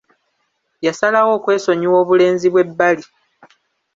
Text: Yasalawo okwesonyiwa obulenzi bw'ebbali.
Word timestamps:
Yasalawo 0.85 1.31
okwesonyiwa 1.37 1.97
obulenzi 2.03 2.47
bw'ebbali. 2.53 3.05